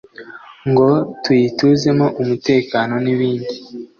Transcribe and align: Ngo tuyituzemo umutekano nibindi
Ngo 0.69 0.89
tuyituzemo 1.23 2.05
umutekano 2.21 2.93
nibindi 3.03 3.55